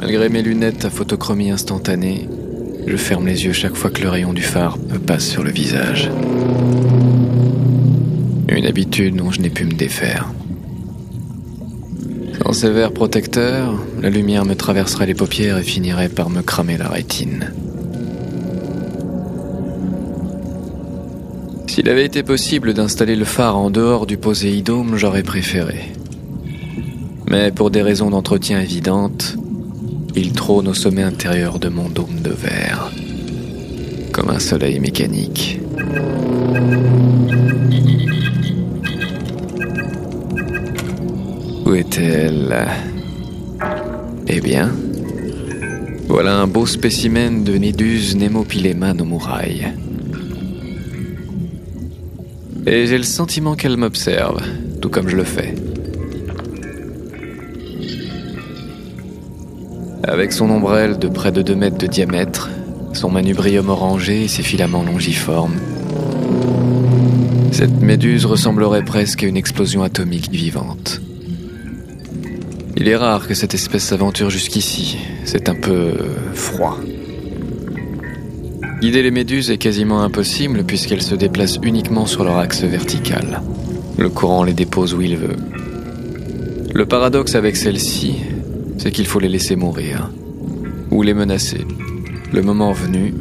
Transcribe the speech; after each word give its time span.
Malgré 0.00 0.30
mes 0.30 0.40
lunettes 0.40 0.86
à 0.86 0.90
photochromie 0.90 1.50
instantanée, 1.50 2.26
je 2.86 2.96
ferme 2.96 3.26
les 3.26 3.44
yeux 3.44 3.52
chaque 3.52 3.76
fois 3.76 3.90
que 3.90 4.00
le 4.00 4.08
rayon 4.08 4.32
du 4.32 4.40
phare 4.40 4.78
me 4.78 4.98
passe 4.98 5.26
sur 5.28 5.42
le 5.42 5.50
visage. 5.50 6.10
Une 8.48 8.64
habitude 8.64 9.16
dont 9.16 9.30
je 9.30 9.42
n'ai 9.42 9.50
pu 9.50 9.66
me 9.66 9.74
défaire. 9.74 10.32
Sans 12.42 12.54
ces 12.54 12.70
verres 12.70 12.94
protecteurs, 12.94 13.74
la 14.00 14.08
lumière 14.08 14.46
me 14.46 14.54
traverserait 14.54 15.04
les 15.04 15.14
paupières 15.14 15.58
et 15.58 15.62
finirait 15.62 16.08
par 16.08 16.30
me 16.30 16.40
cramer 16.40 16.78
la 16.78 16.88
rétine. 16.88 17.52
S'il 21.66 21.90
avait 21.90 22.06
été 22.06 22.22
possible 22.22 22.72
d'installer 22.72 23.16
le 23.16 23.26
phare 23.26 23.58
en 23.58 23.70
dehors 23.70 24.06
du 24.06 24.16
Poséidome, 24.16 24.96
j'aurais 24.96 25.22
préféré. 25.22 25.92
Mais 27.28 27.52
pour 27.52 27.70
des 27.70 27.82
raisons 27.82 28.10
d'entretien 28.10 28.60
évidentes, 28.60 29.36
il 30.16 30.32
trône 30.32 30.68
au 30.68 30.74
sommet 30.74 31.02
intérieur 31.02 31.58
de 31.58 31.68
mon 31.68 31.88
dôme 31.88 32.20
de 32.22 32.30
verre, 32.30 32.90
comme 34.12 34.30
un 34.30 34.38
soleil 34.38 34.80
mécanique. 34.80 35.60
Où 41.64 41.74
était-elle 41.74 42.66
Eh 44.26 44.40
bien, 44.40 44.72
voilà 46.08 46.36
un 46.38 46.46
beau 46.46 46.66
spécimen 46.66 47.44
de 47.44 47.54
Nidus 47.54 48.16
Nemopilema 48.16 48.94
no 48.94 49.04
Murai. 49.04 49.72
Et 52.66 52.86
j'ai 52.86 52.98
le 52.98 53.04
sentiment 53.04 53.54
qu'elle 53.54 53.76
m'observe, 53.76 54.42
tout 54.80 54.90
comme 54.90 55.08
je 55.08 55.16
le 55.16 55.24
fais. 55.24 55.54
Avec 60.02 60.32
son 60.32 60.50
ombrelle 60.50 60.98
de 60.98 61.08
près 61.08 61.30
de 61.30 61.42
2 61.42 61.54
mètres 61.54 61.78
de 61.78 61.86
diamètre, 61.86 62.48
son 62.94 63.10
manubrium 63.10 63.68
orangé 63.68 64.24
et 64.24 64.28
ses 64.28 64.42
filaments 64.42 64.82
longiformes, 64.82 65.56
cette 67.52 67.80
méduse 67.82 68.24
ressemblerait 68.24 68.84
presque 68.84 69.22
à 69.22 69.26
une 69.26 69.36
explosion 69.36 69.82
atomique 69.82 70.30
vivante. 70.30 71.00
Il 72.76 72.88
est 72.88 72.96
rare 72.96 73.28
que 73.28 73.34
cette 73.34 73.52
espèce 73.52 73.84
s'aventure 73.84 74.30
jusqu'ici, 74.30 74.96
c'est 75.24 75.50
un 75.50 75.54
peu 75.54 75.92
froid. 76.32 76.78
Guider 78.80 79.02
les 79.02 79.10
méduses 79.10 79.50
est 79.50 79.58
quasiment 79.58 80.02
impossible 80.02 80.64
puisqu'elles 80.64 81.02
se 81.02 81.14
déplacent 81.14 81.58
uniquement 81.62 82.06
sur 82.06 82.24
leur 82.24 82.38
axe 82.38 82.62
vertical. 82.62 83.42
Le 83.98 84.08
courant 84.08 84.44
les 84.44 84.54
dépose 84.54 84.94
où 84.94 85.02
il 85.02 85.18
veut. 85.18 85.36
Le 86.72 86.86
paradoxe 86.86 87.34
avec 87.34 87.58
celles-ci, 87.58 88.14
c'est 88.80 88.92
qu'il 88.92 89.06
faut 89.06 89.20
les 89.20 89.28
laisser 89.28 89.56
mourir. 89.56 90.10
Ou 90.90 91.02
les 91.02 91.12
menacer. 91.12 91.66
Le 92.32 92.40
moment 92.40 92.72
venu, 92.72 93.12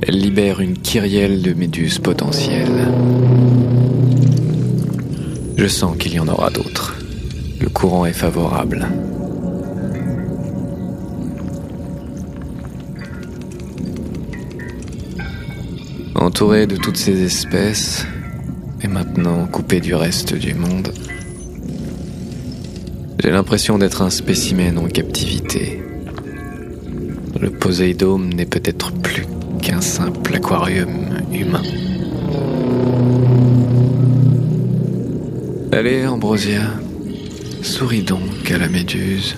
elles 0.00 0.16
libèrent 0.16 0.60
une 0.60 0.78
kyrielle 0.78 1.42
de 1.42 1.54
méduses 1.54 1.98
potentielles. 1.98 2.86
Je 5.56 5.66
sens 5.66 5.96
qu'il 5.98 6.14
y 6.14 6.20
en 6.20 6.28
aura 6.28 6.50
d'autres. 6.50 6.94
Le 7.60 7.68
courant 7.68 8.06
est 8.06 8.12
favorable. 8.12 8.86
Entouré 16.14 16.68
de 16.68 16.76
toutes 16.76 16.96
ces 16.96 17.24
espèces, 17.24 18.06
et 18.82 18.86
maintenant 18.86 19.48
coupé 19.48 19.80
du 19.80 19.96
reste 19.96 20.34
du 20.34 20.54
monde, 20.54 20.92
j'ai 23.22 23.30
l'impression 23.30 23.78
d'être 23.78 24.02
un 24.02 24.10
spécimen 24.10 24.78
en 24.78 24.86
captivité. 24.86 25.82
Le 27.40 27.50
Poséidome 27.50 28.32
n'est 28.32 28.46
peut-être 28.46 28.92
plus 28.92 29.26
qu'un 29.60 29.80
simple 29.80 30.34
aquarium 30.34 30.88
humain. 31.32 31.62
Allez, 35.72 36.06
Ambrosia, 36.06 36.62
souris 37.62 38.02
donc 38.02 38.50
à 38.50 38.58
la 38.58 38.68
méduse. 38.68 39.36